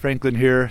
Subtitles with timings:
[0.00, 0.70] Franklin here,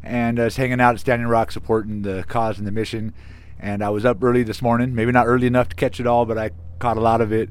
[0.00, 3.12] and I was hanging out at Standing Rock supporting the cause and the mission.
[3.58, 6.24] And I was up early this morning, maybe not early enough to catch it all,
[6.24, 7.50] but I caught a lot of it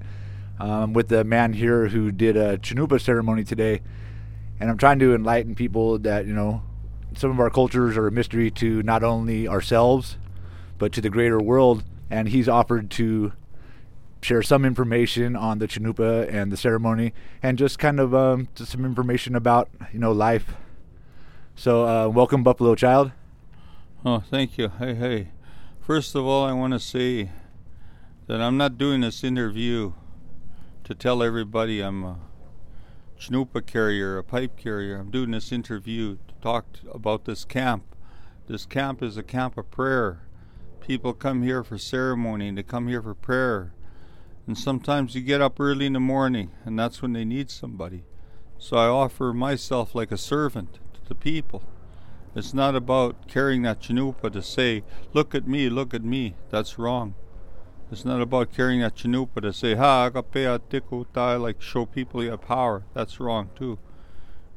[0.57, 3.81] um, with the man here who did a Chanupa ceremony today.
[4.57, 6.64] And I'm trying to enlighten people that, you know,
[7.18, 10.18] some of our cultures are a mystery to not only ourselves,
[10.78, 11.84] but to the greater world.
[12.10, 13.34] And he's offered to
[14.26, 17.14] share some information on the Chanupa and the ceremony,
[17.44, 20.55] and just kind of um, just some information about you know life.
[21.55, 23.12] So uh, welcome, Buffalo Child.
[24.04, 24.70] Oh, thank you.
[24.80, 25.27] Hey, hey.
[25.80, 27.30] First of all, I want to say
[28.26, 29.94] that I'm not doing this interview
[30.85, 32.18] to tell everybody I'm a
[33.20, 34.98] Chanupa carrier, a pipe carrier.
[34.98, 37.96] I'm doing this interview to talk about this camp.
[38.48, 40.21] This camp is a camp of prayer.
[40.82, 43.71] People come here for ceremony, they come here for prayer.
[44.48, 48.04] And sometimes you get up early in the morning, and that's when they need somebody.
[48.59, 51.63] So I offer myself like a servant to the people.
[52.35, 56.35] It's not about carrying that chanupa to say, look at me, look at me.
[56.51, 57.16] That's wrong.
[57.91, 62.32] It's not about carrying that chanupa to say, ha, agapea tikutai, like show people you
[62.32, 62.84] have power.
[62.93, 63.79] That's wrong too.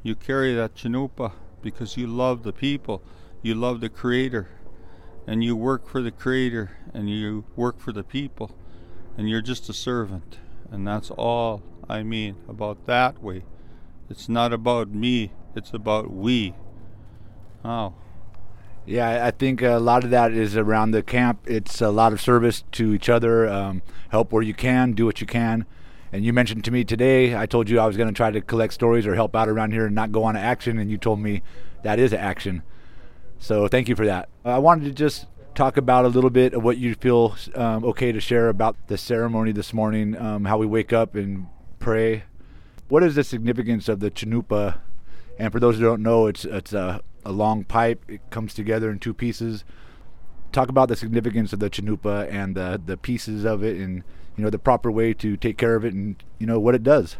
[0.02, 3.02] You carry that chanupa because you love the people,
[3.42, 4.48] you love the Creator,
[5.26, 8.54] and you work for the Creator, and you work for the people
[9.18, 10.38] and you're just a servant.
[10.70, 13.42] And that's all I mean about that way.
[14.08, 16.54] It's not about me, it's about we.
[17.64, 17.94] Oh.
[18.86, 21.40] Yeah, I think a lot of that is around the camp.
[21.46, 25.20] It's a lot of service to each other, um, help where you can, do what
[25.20, 25.66] you can.
[26.10, 28.40] And you mentioned to me today, I told you I was going to try to
[28.40, 31.20] collect stories or help out around here and not go on action, and you told
[31.20, 31.42] me
[31.82, 32.62] that is action.
[33.38, 34.30] So thank you for that.
[34.42, 35.26] I wanted to just
[35.58, 38.96] talk about a little bit of what you feel um, okay to share about the
[38.96, 41.48] ceremony this morning, um, how we wake up and
[41.80, 42.22] pray.
[42.86, 44.78] What is the significance of the chanupa?
[45.36, 48.04] And for those who don't know, it's it's a, a long pipe.
[48.06, 49.64] It comes together in two pieces.
[50.52, 54.04] Talk about the significance of the chanupa and the the pieces of it, and
[54.36, 56.84] you know the proper way to take care of it, and you know what it
[56.84, 57.16] does.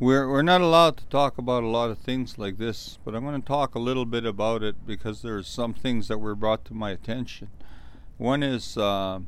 [0.00, 3.24] We're, we're not allowed to talk about a lot of things like this, but I'm
[3.24, 6.64] going to talk a little bit about it because there's some things that were brought
[6.66, 7.48] to my attention.
[8.16, 9.18] One is uh,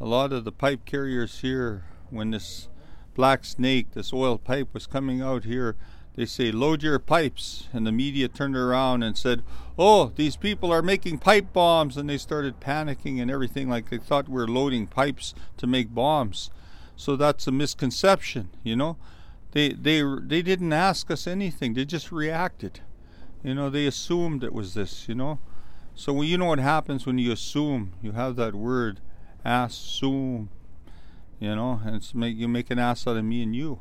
[0.00, 2.70] a lot of the pipe carriers here, when this
[3.14, 5.76] black snake, this oil pipe was coming out here,
[6.14, 7.68] they say, load your pipes.
[7.70, 9.42] And the media turned around and said,
[9.78, 11.98] oh, these people are making pipe bombs.
[11.98, 16.48] And they started panicking and everything like they thought we're loading pipes to make bombs.
[16.96, 18.96] So that's a misconception, you know.
[19.52, 21.74] They they they didn't ask us anything.
[21.74, 22.80] They just reacted.
[23.44, 25.08] You know, they assumed it was this.
[25.08, 25.38] You know,
[25.94, 27.92] so you know what happens when you assume.
[28.02, 29.00] You have that word,
[29.44, 30.50] assume.
[31.38, 33.80] You know, and it's make you make an ass out of me and you.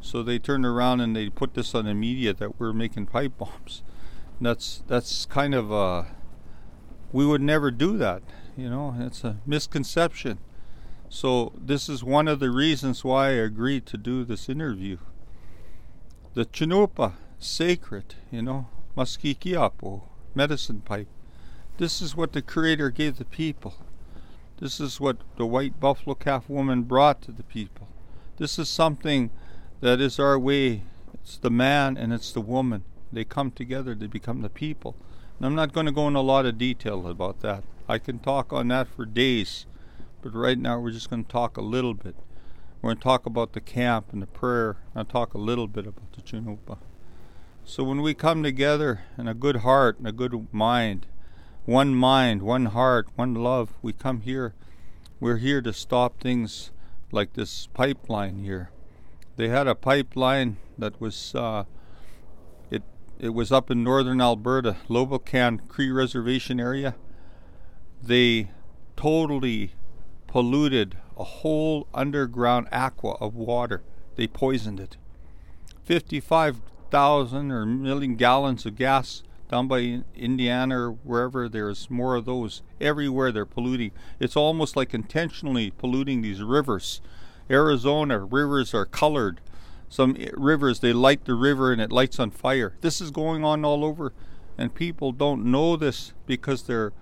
[0.00, 3.36] So they turned around and they put this on the media that we're making pipe
[3.36, 3.82] bombs.
[4.38, 6.04] And that's that's kind of uh
[7.12, 8.22] we would never do that.
[8.56, 10.38] You know, it's a misconception.
[11.12, 14.98] So this is one of the reasons why I agreed to do this interview.
[16.34, 20.02] The chanupa, sacred, you know, maskikiapo,
[20.36, 21.08] medicine pipe.
[21.78, 23.74] This is what the Creator gave the people.
[24.60, 27.88] This is what the white buffalo calf woman brought to the people.
[28.36, 29.30] This is something
[29.80, 30.82] that is our way.
[31.12, 32.84] It's the man and it's the woman.
[33.12, 34.94] They come together, they become the people.
[35.38, 37.64] And I'm not going to go in a lot of detail about that.
[37.88, 39.66] I can talk on that for days.
[40.22, 42.16] But right now we're just going to talk a little bit.
[42.80, 44.76] We're going to talk about the camp and the prayer.
[44.94, 46.78] I'll talk a little bit about the Chanupa.
[47.64, 51.06] So when we come together in a good heart and a good mind,
[51.66, 54.54] one mind, one heart, one love, we come here.
[55.20, 56.70] We're here to stop things
[57.12, 58.70] like this pipeline here.
[59.36, 61.64] They had a pipeline that was uh,
[62.70, 62.82] it
[63.18, 66.96] it was up in northern Alberta, Lubicon Cree Reservation area.
[68.02, 68.50] They
[68.96, 69.74] totally
[70.30, 73.82] polluted a whole underground aqua of water.
[74.14, 74.96] They poisoned it.
[75.84, 82.62] 55,000 or million gallons of gas down by Indiana or wherever there's more of those.
[82.80, 83.90] Everywhere they're polluting.
[84.20, 87.00] It's almost like intentionally polluting these rivers.
[87.50, 89.40] Arizona rivers are colored.
[89.88, 92.76] Some rivers, they light the river and it lights on fire.
[92.80, 94.12] This is going on all over,
[94.56, 96.92] and people don't know this because they're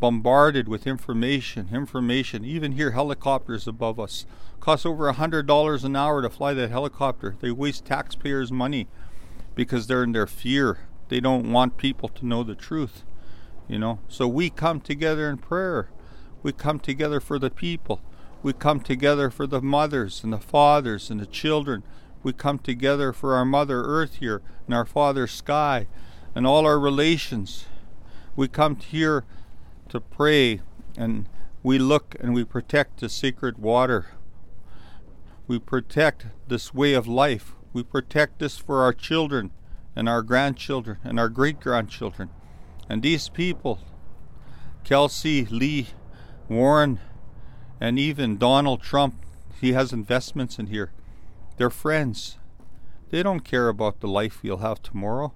[0.00, 2.44] bombarded with information, information.
[2.44, 4.26] Even here, helicopters above us
[4.60, 7.36] cost over a hundred dollars an hour to fly that helicopter.
[7.40, 8.88] They waste taxpayers' money
[9.54, 10.78] because they're in their fear.
[11.08, 13.02] They don't want people to know the truth,
[13.66, 13.98] you know.
[14.08, 15.90] So we come together in prayer.
[16.42, 18.00] We come together for the people.
[18.42, 21.82] We come together for the mothers and the fathers and the children.
[22.22, 25.86] We come together for our Mother Earth here and our Father Sky
[26.34, 27.64] and all our relations.
[28.36, 29.24] We come here
[29.90, 30.60] to pray
[30.96, 31.28] and
[31.62, 34.06] we look and we protect the sacred water.
[35.46, 37.54] We protect this way of life.
[37.72, 39.50] We protect this for our children
[39.94, 42.30] and our grandchildren and our great grandchildren.
[42.88, 43.80] And these people,
[44.84, 45.88] Kelcy, Lee,
[46.48, 47.00] Warren,
[47.80, 49.14] and even Donald Trump,
[49.60, 50.92] he has investments in here.
[51.56, 52.38] They're friends.
[53.10, 55.34] They don't care about the life we'll have tomorrow.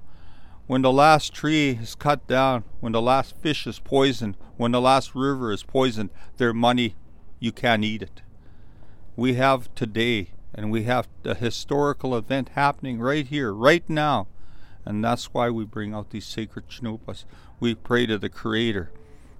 [0.66, 4.80] When the last tree is cut down, when the last fish is poisoned, when the
[4.80, 6.08] last river is poisoned,
[6.38, 6.94] their money,
[7.38, 8.22] you can't eat it.
[9.14, 14.26] We have today, and we have a historical event happening right here, right now.
[14.86, 17.24] And that's why we bring out these sacred chanupas.
[17.60, 18.90] We pray to the Creator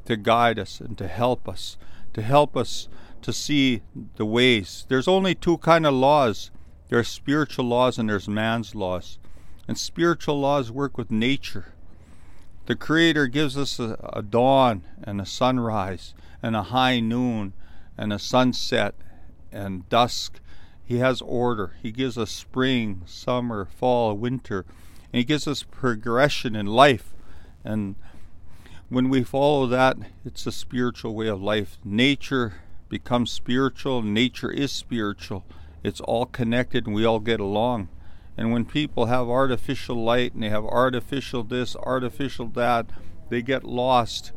[0.04, 1.78] to guide us and to help us,
[2.12, 2.88] to help us
[3.22, 3.80] to see
[4.16, 4.84] the ways.
[4.88, 6.50] There's only two kind of laws.
[6.88, 9.18] There's spiritual laws and there's man's laws.
[9.66, 11.72] And spiritual laws work with nature.
[12.66, 17.52] The Creator gives us a, a dawn and a sunrise and a high noon
[17.96, 18.94] and a sunset
[19.52, 20.40] and dusk.
[20.84, 21.72] He has order.
[21.82, 24.66] He gives us spring, summer, fall, winter.
[25.12, 27.14] And He gives us progression in life.
[27.64, 27.96] And
[28.88, 31.78] when we follow that, it's a spiritual way of life.
[31.84, 32.54] Nature
[32.88, 35.44] becomes spiritual, nature is spiritual.
[35.82, 37.88] It's all connected and we all get along.
[38.36, 42.86] And when people have artificial light and they have artificial this, artificial that,
[43.28, 44.32] they get lost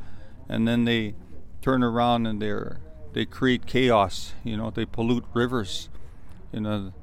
[0.47, 1.15] and then they
[1.61, 2.79] turn around and they're
[3.13, 5.89] they create chaos, you know, they pollute rivers.
[6.51, 6.93] You know,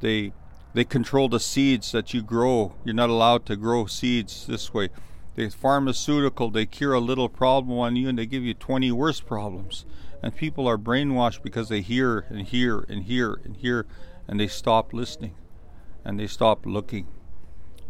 [0.00, 0.32] they
[0.72, 2.74] they control the seeds that you grow.
[2.84, 4.90] You're not allowed to grow seeds this way.
[5.34, 9.20] They pharmaceutical, they cure a little problem on you and they give you 20 worse
[9.20, 9.84] problems.
[10.22, 13.86] And people are brainwashed because they hear and hear and hear and hear
[14.28, 15.34] and they stop listening
[16.04, 17.06] and they stop looking.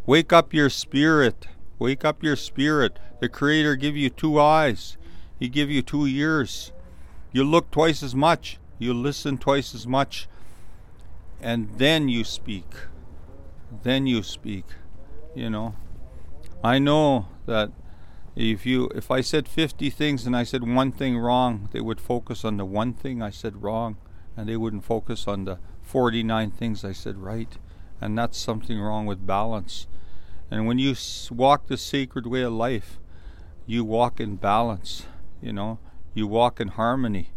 [0.07, 1.47] Wake up your spirit.
[1.79, 2.99] Wake up your spirit.
[3.21, 4.97] The Creator give you two eyes.
[5.39, 6.73] He give you two ears.
[7.33, 8.59] You look twice as much.
[8.79, 10.29] You listen twice as much.
[11.41, 12.67] And then you speak.
[13.83, 14.67] Then you speak.
[15.35, 15.75] You know.
[16.63, 17.73] I know that
[18.37, 22.01] if you if I said 50 things and I said one thing wrong, they would
[22.01, 23.97] focus on the one thing I said wrong
[24.37, 27.57] and they wouldn't focus on the 49 things I said right
[28.05, 29.87] and that's something wrong with balance.
[30.51, 30.95] And when you
[31.31, 32.99] walk the sacred way of life,
[33.65, 35.07] you walk in balance,
[35.41, 35.79] you know,
[36.13, 37.31] you walk in harmony.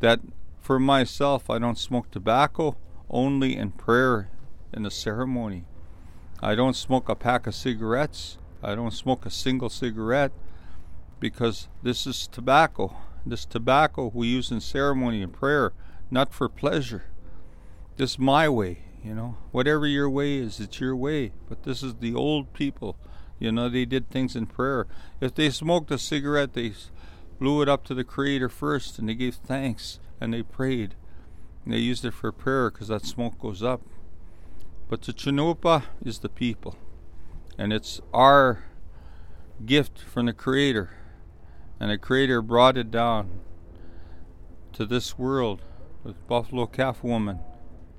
[0.00, 0.20] That
[0.60, 2.76] for myself, I don't smoke tobacco
[3.08, 4.28] only in prayer
[4.70, 5.64] in the ceremony.
[6.42, 8.36] I don't smoke a pack of cigarettes.
[8.62, 10.32] I don't smoke a single cigarette
[11.20, 12.94] because this is tobacco.
[13.24, 15.72] This tobacco we use in ceremony and prayer,
[16.10, 17.04] not for pleasure.
[17.96, 18.82] This is my way.
[19.04, 21.32] You know, whatever your way is, it's your way.
[21.48, 22.96] But this is the old people.
[23.40, 24.86] You know, they did things in prayer.
[25.20, 26.72] If they smoked a cigarette, they
[27.40, 30.94] blew it up to the Creator first and they gave thanks and they prayed.
[31.64, 33.80] And they used it for prayer because that smoke goes up.
[34.88, 36.76] But the Chanupa is the people.
[37.58, 38.64] And it's our
[39.66, 40.90] gift from the Creator.
[41.80, 43.40] And the Creator brought it down
[44.74, 45.62] to this world
[46.04, 47.40] with Buffalo Calf Woman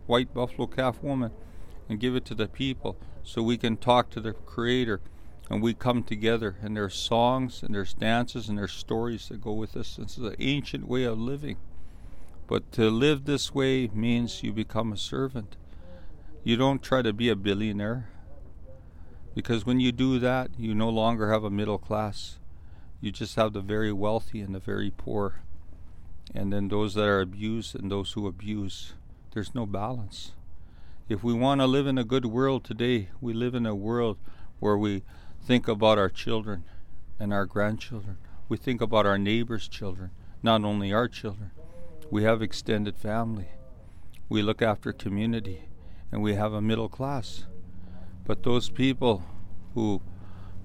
[0.06, 1.32] white buffalo calf woman
[1.90, 5.00] and give it to the people so we can talk to the creator
[5.50, 9.54] and we come together and there's songs and there's dances and there's stories that go
[9.54, 11.58] with this this is an ancient way of living.
[12.48, 15.56] But to live this way means you become a servant.
[16.44, 18.10] You don't try to be a billionaire
[19.36, 22.40] because when you do that you no longer have a middle class.
[23.02, 25.42] You just have the very wealthy and the very poor.
[26.34, 28.94] And then those that are abused and those who abuse
[29.34, 30.34] there's no balance.
[31.10, 34.18] If we want to live in a good world today, we live in a world
[34.60, 35.04] where we
[35.44, 36.64] think about our children
[37.20, 38.18] and our grandchildren.
[38.48, 40.12] We think about our neighbors' children,
[40.42, 41.52] not only our children.
[42.12, 43.48] We have extended family.
[44.30, 45.64] We look after community
[46.12, 47.46] and we have a middle class.
[48.26, 49.24] But those people
[49.74, 50.02] who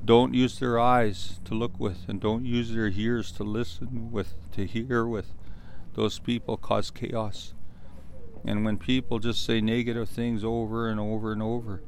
[0.05, 4.35] don't use their eyes to look with and don't use their ears to listen with,
[4.53, 5.33] to hear with,
[5.95, 7.55] those people cause chaos.
[8.45, 11.83] And when people just say negative things over and over and over,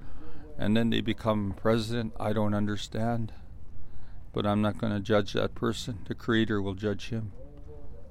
[0.59, 3.33] and then they become president, I don't understand.
[4.33, 6.01] But I'm not going to judge that person.
[6.07, 7.33] The Creator will judge him.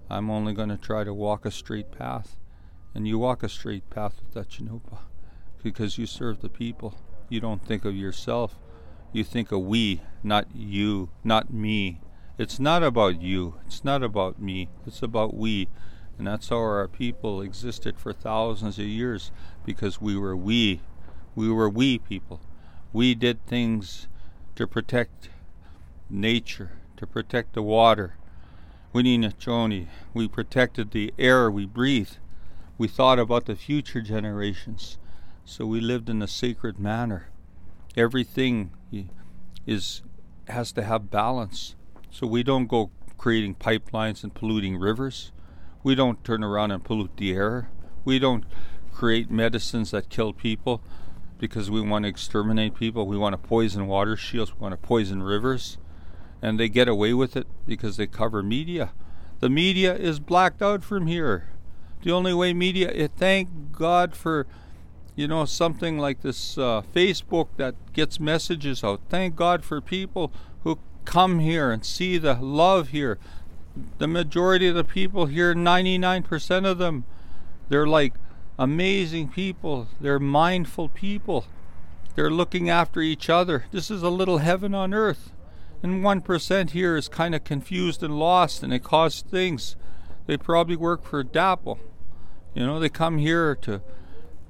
[0.10, 2.38] I'm only going to try to walk a straight path.
[2.96, 5.00] And you walk a straight path with that Chanupa
[5.62, 6.96] because you serve the people.
[7.30, 8.58] You don't think of yourself.
[9.14, 12.02] You think of we, not you, not me.
[12.38, 13.56] It's not about you.
[13.68, 14.70] It's not about me.
[14.88, 15.68] It's about we.
[16.20, 19.32] And that's how our people existed for thousands of years
[19.66, 20.82] because we were we.
[21.34, 22.42] We were we people.
[22.92, 24.10] We did things
[24.56, 25.30] to protect
[26.10, 28.18] nature, to protect the water.
[28.92, 29.32] Winnie
[30.14, 32.12] We protected the air we breathe.
[32.78, 34.98] We thought about the future generations.
[35.46, 37.30] So we lived in a sacred manner.
[37.96, 38.72] Everything
[39.66, 40.02] is
[40.50, 41.76] has to have balance.
[42.12, 45.32] So we don't go creating pipelines and polluting rivers.
[45.84, 47.70] We don't turn around and pollute the air.
[48.04, 48.44] We don't
[48.94, 50.82] create medicines that kill people
[51.38, 53.08] because we want to exterminate people.
[53.08, 54.54] We want to poison watersheds.
[54.54, 55.78] We want to poison rivers.
[56.42, 58.92] And they get away with it because they cover media.
[59.40, 61.50] The media is blacked out from here.
[62.02, 64.48] The only way media, eh, thank God for,
[65.16, 69.02] you know, something like this uh, Facebook that gets messages out.
[69.10, 70.32] Thank God for people
[70.64, 73.18] who come here and see the love here.
[73.98, 77.06] The majority of the people here, 99% of them,
[77.70, 78.14] they're like
[78.58, 79.88] amazing people.
[80.02, 81.46] They're mindful people.
[82.16, 83.66] They're looking after each other.
[83.72, 85.32] This is a little heaven on earth.
[85.82, 89.78] And 1% here is kind of confused and lost and it cause things.
[90.26, 91.80] They probably work for DAPL.
[92.54, 93.82] You know, they come here to,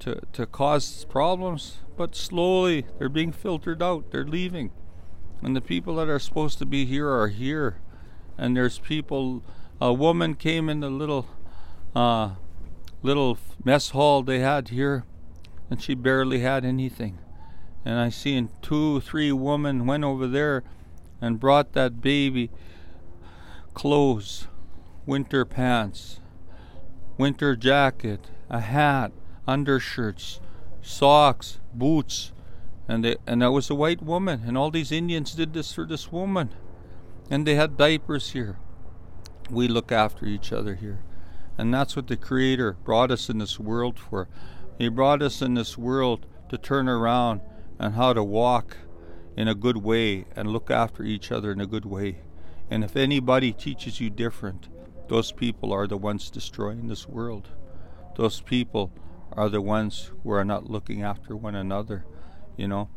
[0.00, 4.10] to, to cause problems, but slowly they're being filtered out.
[4.10, 4.72] They're leaving.
[5.42, 7.76] And the people that are supposed to be here are here.
[8.40, 9.42] And there's people,
[9.82, 11.26] a woman came in the little
[11.94, 12.30] uh,
[13.02, 15.04] little mess hall they had here,
[15.68, 17.18] and she barely had anything.
[17.84, 20.64] And I seen two, three women went over there
[21.20, 22.50] and brought that baby
[23.74, 24.48] clothes,
[25.04, 26.20] winter pants,
[27.18, 29.12] winter jacket, a hat,
[29.46, 30.40] undershirts,
[30.80, 32.32] socks, boots,
[32.88, 34.44] and they, and that was a white woman.
[34.46, 36.54] And all these Indians did this for this woman,
[37.30, 38.58] and they had diapers here.
[39.48, 41.00] We look after each other here.
[41.56, 44.28] And that's what the Creator brought us in this world for.
[44.78, 47.40] He brought us in this world to turn around
[47.78, 48.76] and how to walk
[49.36, 52.18] in a good way and look after each other in a good way.
[52.70, 54.68] And if anybody teaches you different,
[55.08, 57.48] those people are the ones destroying this world.
[58.16, 58.92] Those people
[59.32, 62.04] are the ones who are not looking after one another.
[62.56, 62.88] You know,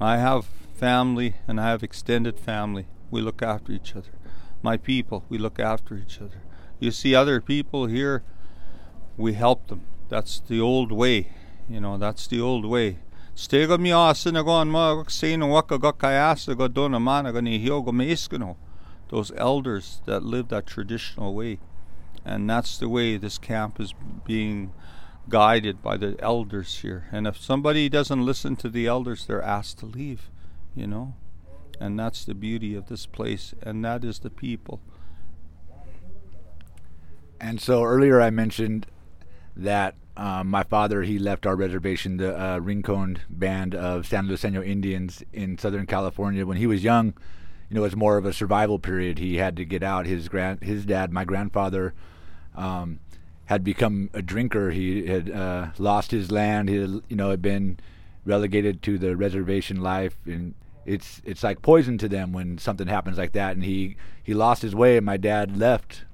[0.00, 2.86] I have family and I have extended family.
[3.10, 4.10] We look after each other.
[4.62, 6.42] My people, we look after each other.
[6.78, 8.22] You see other people here,
[9.16, 9.82] we help them.
[10.08, 11.32] That's the old way.
[11.68, 12.98] You know, that's the old way.
[15.48, 15.78] Waka.
[19.08, 21.58] Those elders that live that traditional way.
[22.24, 24.72] And that's the way this camp is being
[25.28, 27.06] guided by the elders here.
[27.12, 30.30] And if somebody doesn't listen to the elders, they're asked to leave,
[30.74, 31.14] you know.
[31.80, 34.80] And that's the beauty of this place, and that is the people.
[37.40, 38.86] And so earlier I mentioned
[39.56, 44.64] that um, my father he left our reservation, the uh, Rincon band of San Luiseno
[44.64, 47.14] Indians in Southern California when he was young.
[47.70, 49.18] You know, it was more of a survival period.
[49.18, 50.04] He had to get out.
[50.04, 51.94] His grand, his dad, my grandfather,
[52.54, 52.98] um,
[53.46, 54.70] had become a drinker.
[54.70, 56.68] He had uh, lost his land.
[56.68, 57.78] He, had, you know, had been
[58.26, 60.54] relegated to the reservation life, and
[60.90, 63.52] it's it's like poison to them when something happens like that.
[63.52, 64.98] And he he lost his way.
[65.00, 66.04] My dad left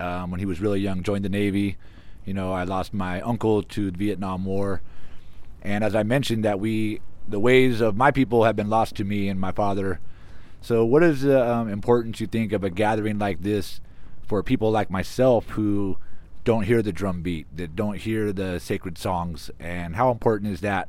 [0.00, 1.76] um, when he was really young, joined the Navy.
[2.24, 4.80] You know, I lost my uncle to the Vietnam War.
[5.62, 9.04] And as I mentioned, that we, the ways of my people have been lost to
[9.04, 10.00] me and my father.
[10.60, 13.80] So, what is the um, importance you think of a gathering like this
[14.26, 15.98] for people like myself who
[16.44, 19.50] don't hear the drum beat, that don't hear the sacred songs?
[19.60, 20.88] And how important is that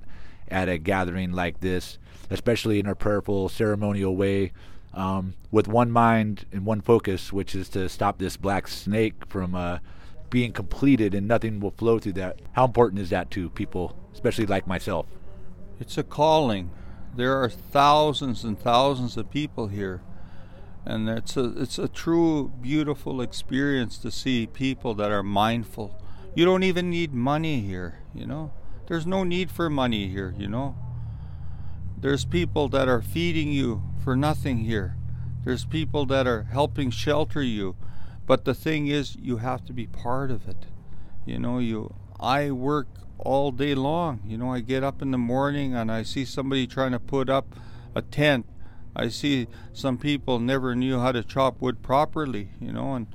[0.53, 1.98] at a gathering like this,
[2.29, 4.53] especially in a prayerful, ceremonial way?
[4.93, 9.55] um, with one mind and one focus, which is to stop this black snake from
[9.55, 9.79] uh,
[10.29, 12.39] being completed and nothing will flow through that.
[12.53, 15.07] How important is that to people, especially like myself?
[15.79, 16.69] It's a calling.
[17.15, 20.01] There are thousands and thousands of people here.
[20.86, 26.00] And it's a, it's a true, beautiful experience to see people that are mindful.
[26.36, 28.51] You don't even need money here, you know?
[28.87, 30.75] There's no need for money here, you know?
[31.97, 34.97] There's people that are feeding you for nothing here.
[35.43, 37.75] There's people that are helping shelter you.
[38.25, 40.65] But the thing is you have to be part of it.
[41.25, 42.87] You know, you I work
[43.17, 44.21] all day long.
[44.25, 47.29] You know, I get up in the morning and I see somebody trying to put
[47.29, 47.55] up
[47.95, 48.45] a tent.
[48.95, 53.07] I see some people never knew how to chop wood properly, you know, and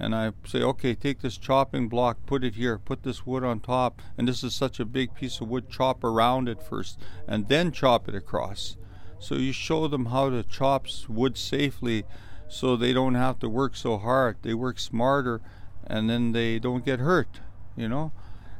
[0.00, 3.60] and I say, okay, take this chopping block, put it here, put this wood on
[3.60, 7.48] top, and this is such a big piece of wood, chop around it first, and
[7.48, 8.78] then chop it across.
[9.18, 12.04] So you show them how to chop wood safely
[12.48, 14.38] so they don't have to work so hard.
[14.40, 15.42] They work smarter
[15.86, 17.40] and then they don't get hurt,
[17.76, 18.12] you know?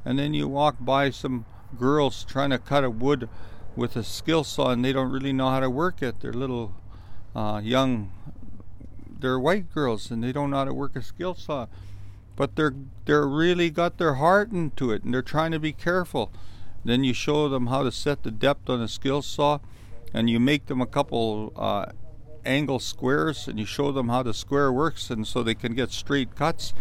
[0.05, 1.47] And then you walk by some
[1.79, 3.31] girls trying to cut a wood
[3.75, 6.21] with a skill saw and they don't really know how to work it.
[6.21, 6.75] They're little
[7.35, 8.13] uh, young,
[9.21, 11.67] they're white girls and they don't know how to work a skill saw,
[12.37, 12.75] but they're
[13.05, 16.31] they're really got their heart into it and they're trying to be careful.
[16.85, 19.59] Then you show them how to set the depth on a skill saw,
[20.15, 21.87] and you make them a couple uh,
[22.45, 25.91] angle squares and you show them how the square works and so they can get
[25.91, 26.73] straight cuts.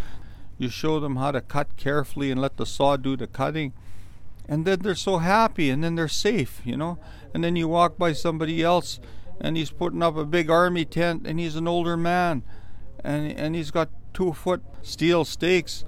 [0.58, 3.72] You show them how to cut carefully and let the saw do the cutting.
[4.48, 6.98] And then they're so happy and then they're safe, you know.
[7.32, 9.00] And then you walk by somebody else
[9.40, 12.42] and he's putting up a big army tent and he's an older man
[13.02, 15.84] and and he's got two foot steel stakes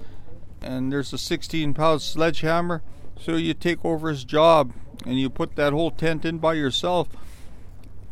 [0.61, 2.83] and there's a 16 pound sledgehammer.
[3.19, 4.73] So you take over his job
[5.05, 7.09] and you put that whole tent in by yourself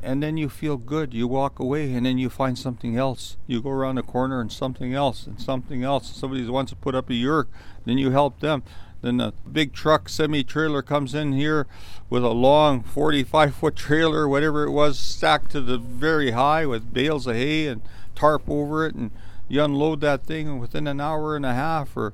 [0.03, 1.13] and then you feel good.
[1.15, 3.37] You walk away, and then you find something else.
[3.47, 6.15] You go around the corner, and something else, and something else.
[6.15, 7.49] Somebody wants to put up a yurt,
[7.85, 8.63] then you help them.
[9.03, 11.67] Then a big truck, semi trailer comes in here
[12.09, 16.93] with a long 45 foot trailer, whatever it was, stacked to the very high with
[16.93, 17.83] bales of hay and
[18.15, 19.11] tarp over it, and
[19.49, 22.13] you unload that thing, and within an hour and a half, or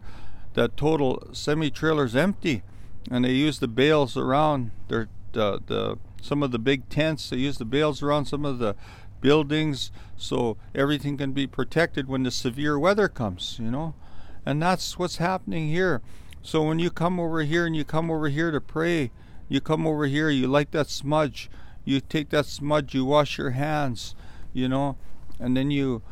[0.54, 2.62] that total semi trailer's empty,
[3.10, 7.30] and they use the bales around their the the some of the big tents.
[7.30, 8.74] They use the bales around some of the
[9.20, 13.94] buildings so everything can be protected when the severe weather comes, you know.
[14.44, 16.00] And that's what's happening here.
[16.46, 19.10] So when you come over here and you come over here to pray,
[19.48, 21.50] you come over here, you light that smudge,
[21.84, 24.14] you take that smudge, you wash your hands,
[24.52, 24.96] you know,
[25.38, 26.02] and then you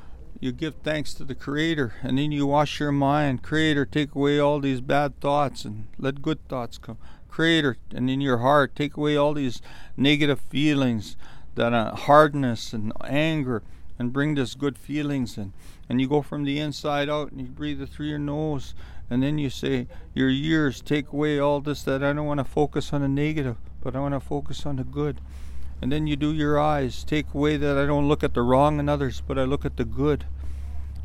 [0.40, 4.38] you give thanks to the creator and then you wash your mind creator take away
[4.38, 6.98] all these bad thoughts and let good thoughts come
[7.34, 9.60] Creator, and in your heart, take away all these
[9.96, 11.16] negative feelings,
[11.56, 13.64] that uh, hardness and anger,
[13.98, 15.52] and bring this good feelings in.
[15.88, 18.76] And you go from the inside out, and you breathe it through your nose,
[19.10, 22.44] and then you say, Your ears, take away all this that I don't want to
[22.44, 25.20] focus on the negative, but I want to focus on the good.
[25.82, 28.78] And then you do your eyes, take away that I don't look at the wrong
[28.78, 30.26] in others, but I look at the good.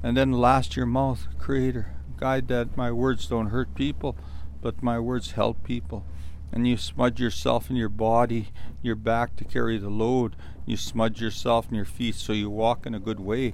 [0.02, 4.16] And then last, your mouth, Creator, guide that my words don't hurt people,
[4.62, 6.06] but my words help people
[6.52, 8.50] and you smudge yourself in your body,
[8.82, 10.36] your back to carry the load.
[10.66, 13.54] You smudge yourself in your feet so you walk in a good way.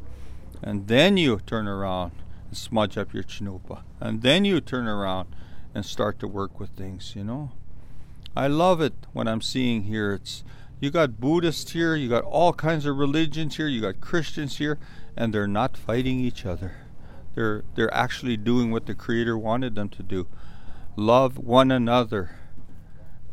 [0.62, 2.12] And then you turn around
[2.56, 3.84] and smudge up your chanupa.
[4.00, 5.28] And then you turn around
[5.74, 7.52] and start to work with things, you know.
[8.36, 10.14] I love it what I'm seeing here.
[10.14, 10.46] It's
[10.80, 14.78] you got Buddhists here, you got all kinds of religions here, you got Christians here,
[15.18, 16.78] and they're not fighting each other.
[17.34, 20.28] They're they're actually doing what the creator wanted them to do.
[20.96, 22.38] Love one another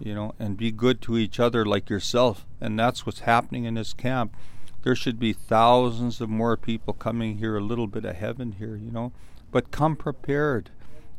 [0.01, 2.45] you know, and be good to each other like yourself.
[2.61, 4.35] And that's what's happening in this camp.
[4.83, 8.77] There should be thousands of more people coming here, a little bit of heaven here,
[8.77, 9.13] you know.
[9.51, 10.71] But come prepared.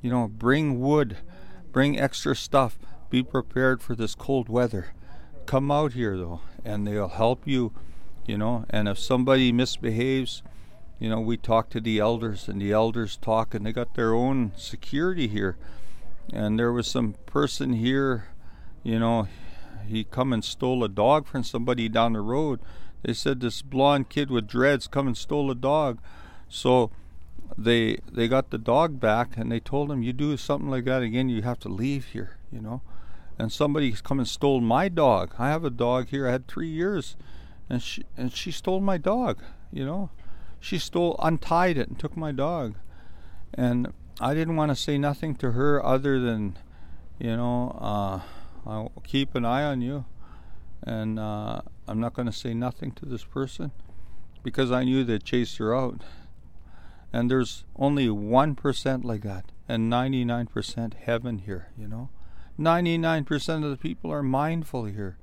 [0.01, 1.17] You know, bring wood,
[1.71, 2.77] bring extra stuff.
[3.09, 4.93] Be prepared for this cold weather.
[5.45, 7.73] Come out here, though, and they'll help you,
[8.25, 8.65] you know.
[8.69, 10.43] And if somebody misbehaves,
[10.99, 14.13] you know, we talk to the elders, and the elders talk, and they got their
[14.13, 15.57] own security here.
[16.31, 18.33] And there was some person here
[18.83, 19.27] you know,
[19.87, 22.59] he come and stole a dog from somebody down the road.
[23.03, 25.99] They said this blonde kid with dreads come and stole a dog.
[26.47, 26.89] So
[27.57, 31.03] they they got the dog back and they told him you do something like that
[31.03, 32.81] again you have to leave here, you know.
[33.37, 35.33] And somebody's come and stole my dog.
[35.37, 36.27] I have a dog here.
[36.27, 37.17] I had 3 years
[37.69, 39.39] and she and she stole my dog,
[39.71, 40.09] you know.
[40.59, 42.75] She stole untied it and took my dog.
[43.53, 46.57] And I didn't want to say nothing to her other than
[47.19, 48.21] you know, uh
[48.65, 50.05] I'll keep an eye on you,
[50.85, 53.71] and uh, I'm not going to say nothing to this person
[54.43, 56.01] because I knew they'd chase her out.
[57.11, 62.09] And there's only 1% like that, and 99% heaven here, you know?
[62.59, 65.17] 99% of the people are mindful here.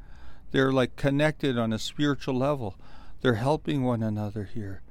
[0.52, 2.76] They're like connected on a spiritual level.
[3.20, 4.82] They're helping one another here.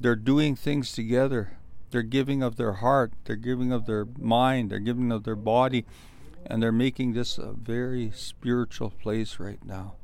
[0.00, 1.52] They're doing things together.
[1.90, 3.12] They're giving of their heart.
[3.24, 4.70] They're giving of their mind.
[4.70, 5.86] They're giving of their body
[6.46, 9.94] and they're making this a very spiritual place right now.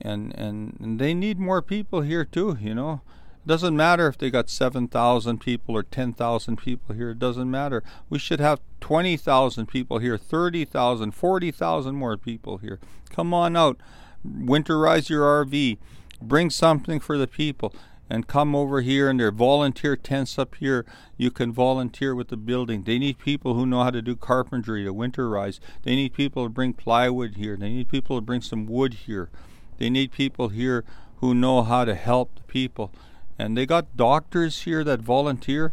[0.00, 3.02] And and, and they need more people here too you know.
[3.44, 7.10] It doesn't matter if they got 7,000 people or 10,000 people here.
[7.10, 7.82] It doesn't matter.
[8.08, 12.80] We should have 20,000 people here 30,000 40,000 more people here.
[13.10, 13.78] Come on out.
[14.26, 15.78] Winterize your RV
[16.20, 17.74] bring something for the people
[18.14, 20.86] and come over here and there are volunteer tents up here.
[21.16, 22.84] You can volunteer with the building.
[22.84, 25.58] They need people who know how to do carpentry to winterize.
[25.82, 27.56] They need people to bring plywood here.
[27.56, 29.30] They need people to bring some wood here.
[29.78, 30.84] They need people here
[31.16, 32.92] who know how to help the people.
[33.36, 35.72] And they got doctors here that volunteer.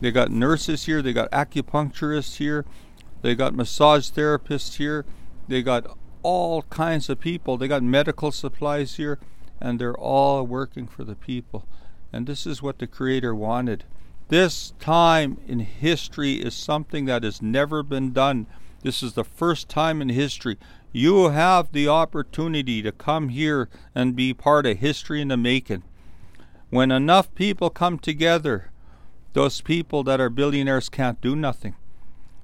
[0.00, 1.02] They got nurses here.
[1.02, 2.64] They got acupuncturists here.
[3.20, 5.04] They got massage therapists here.
[5.48, 5.86] They got
[6.22, 7.58] all kinds of people.
[7.58, 9.18] They got medical supplies here,
[9.64, 11.66] and they're all working for the people.
[12.12, 13.84] And this is what the Creator wanted.
[14.28, 18.46] This time in history is something that has never been done.
[18.82, 20.58] This is the first time in history.
[20.92, 25.82] You have the opportunity to come here and be part of history in the making.
[26.68, 28.70] When enough people come together,
[29.32, 31.74] those people that are billionaires can't do nothing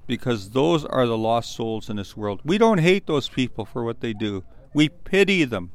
[0.07, 2.41] because those are the lost souls in this world.
[2.45, 5.71] We don't hate those people for what they do, we pity them.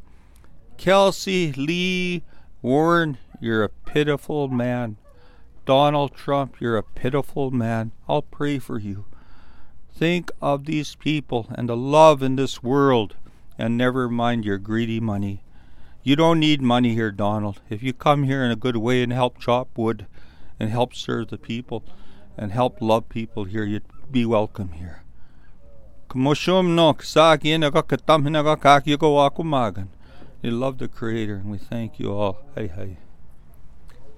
[0.78, 2.24] Kelcy, Lee,
[2.62, 4.98] Warren, you're a pitiful man.
[5.66, 7.92] Donald Trump, you're a pitiful man.
[8.08, 9.06] I'll pray for you.
[9.92, 13.16] Think of these people and the love in this world,
[13.58, 15.44] and never mind your greedy money.
[16.04, 17.62] You don't need money here, Donald.
[17.70, 20.06] If you come here in a good way and help chop wood
[20.60, 21.84] and help serve the people
[22.38, 25.04] and help love people here, you'd be welcome here.
[30.46, 32.38] We love the Creator and we thank you all.
[32.54, 32.98] Hey, hey.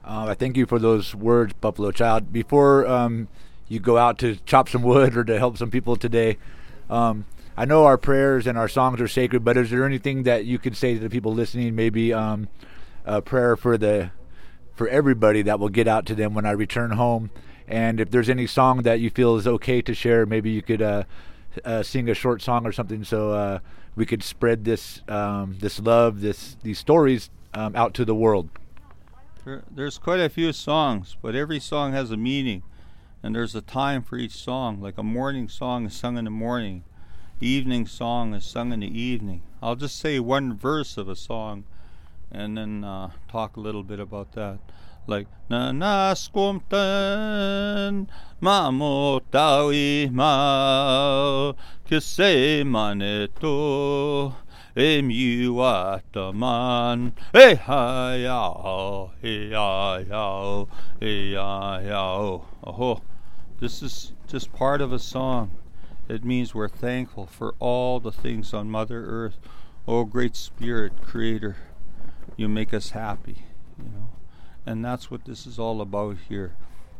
[0.04, 2.34] Uh, I thank you for those words, Buffalo Child.
[2.34, 3.30] Before um,
[3.70, 6.38] you go out to chop some wood or to help some people today,
[6.90, 7.24] um,
[7.56, 10.60] I know our prayers and our songs are sacred, but is there anything that you
[10.60, 11.76] could say to the people listening?
[11.76, 12.50] Maybe um,
[13.06, 14.12] a prayer for the
[14.76, 17.32] for everybody that will get out to them when I return home.
[17.70, 20.82] And if there's any song that you feel is okay to share, maybe you could
[20.82, 21.04] uh,
[21.64, 23.60] uh, sing a short song or something, so uh,
[23.98, 28.48] we could spread this um, this love, this these stories um, out to the world.
[29.44, 32.64] There, there's quite a few songs, but every song has a meaning,
[33.24, 34.80] and there's a time for each song.
[34.80, 36.84] Like a morning song is sung in the morning,
[37.42, 39.42] evening song is sung in the evening.
[39.64, 41.64] I'll just say one verse of a song,
[42.32, 44.60] and then uh, talk a little bit about that.
[45.10, 48.08] Like na na skumten
[48.42, 51.54] mamotawi ma
[51.86, 54.36] kise maneto
[54.76, 55.94] emuataman
[57.34, 58.52] e ha ya
[59.24, 60.66] e ya ya
[61.02, 62.40] e ya ya.
[62.68, 63.02] Oh
[63.62, 65.52] this is just part of a song.
[66.10, 69.40] It means we're thankful for all the things on mother earth.
[69.88, 71.56] Oh great spirit creator
[72.36, 73.47] you make us happy
[74.68, 76.56] and that's what this is all about here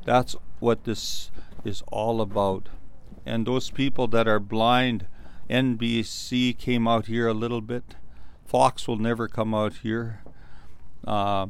[0.06, 1.32] that's what this
[1.64, 2.70] is all about
[3.26, 5.06] and those people that are blind
[5.50, 7.96] NBC came out here a little bit.
[8.46, 10.22] Fox will never come out here.
[11.06, 11.48] Uh,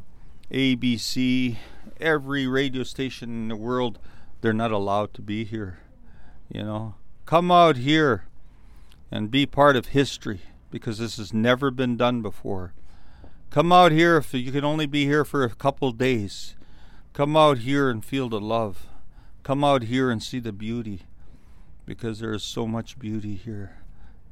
[0.52, 1.56] ABC,
[2.00, 3.98] every radio station in the world,
[4.40, 5.80] they're not allowed to be here.
[6.48, 6.94] You know,
[7.26, 8.24] come out here
[9.10, 12.72] and be part of history because this has never been done before.
[13.50, 16.54] Come out here if you can only be here for a couple days.
[17.14, 18.86] Come out here and feel the love.
[19.42, 21.04] Come out here and see the beauty
[21.86, 23.78] because there is so much beauty here.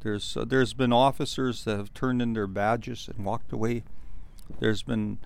[0.02, 3.84] There's uh, there's been officers that have turned in their badges and walked away.
[4.60, 5.18] There's been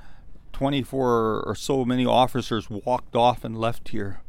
[0.52, 4.20] 24 or so many officers walked off and left here.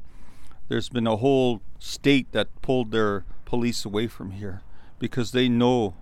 [0.70, 4.64] There's been a whole state that pulled their police away from here
[4.98, 5.94] because they know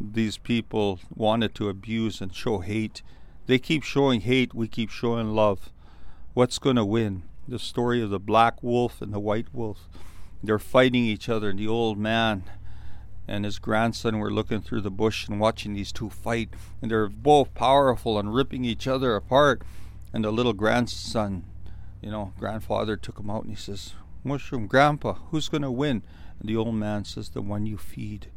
[0.00, 3.02] these people wanted to abuse and show hate.
[3.46, 5.70] They keep showing hate, we keep showing love.
[6.32, 7.24] What's going to win?
[7.46, 9.88] The story of the black wolf and the white wolf.
[10.42, 12.44] They're fighting each other, and the old man
[13.28, 16.50] and his grandson were looking through the bush and watching these two fight.
[16.80, 19.62] And they're both powerful and ripping each other apart.
[20.12, 21.44] And the little grandson,
[22.00, 26.02] you know, grandfather took him out and he says, Mushroom, Grandpa, who's going to win?
[26.40, 28.28] And the old man says, The one you feed.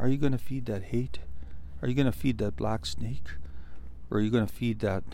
[0.00, 1.20] Are you going to feed that hate?
[1.80, 3.28] Are you going to feed that black snake?
[4.10, 5.04] Or are you going to feed that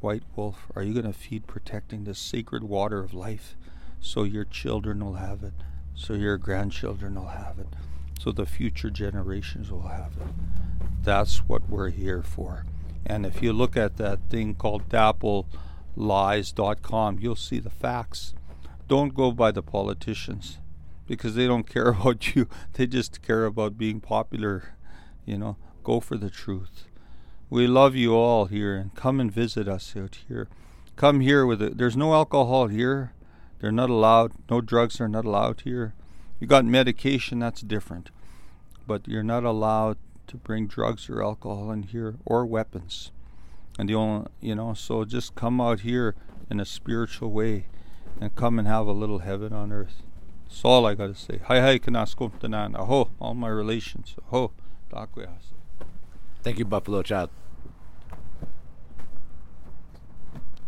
[0.00, 0.66] white wolf?
[0.76, 3.56] Are you going to feed protecting the sacred water of life
[4.00, 5.54] so your children will have it,
[5.94, 7.68] so your grandchildren will have it?
[8.20, 10.26] so the future generations will have it.
[11.02, 12.66] That's what we're here for.
[13.06, 18.34] And if you look at that thing called dapplelies.com, you'll see the facts.
[18.88, 20.58] Don't go by the politicians
[21.10, 22.46] because they don't care about you.
[22.74, 24.76] They just care about being popular.
[25.26, 26.84] You know, go for the truth.
[27.50, 30.48] We love you all here and come and visit us out here.
[30.94, 31.78] Come here with it.
[31.78, 33.12] There's no alcohol here.
[33.58, 34.32] They're not allowed.
[34.48, 35.94] No drugs are not allowed here.
[36.38, 38.10] You got medication, that's different.
[38.86, 43.10] But you're not allowed to bring drugs or alcohol in here or weapons.
[43.80, 46.14] And the only, you know, so just come out here
[46.48, 47.66] in a spiritual way
[48.20, 50.02] and come and have a little heaven on earth.
[50.50, 51.38] That's all I got to say.
[51.46, 52.74] Hi, hi, can kanaskumtanan.
[52.74, 54.16] Aho, all my relations.
[54.26, 54.50] Aho,
[56.42, 57.30] Thank you, Buffalo Child.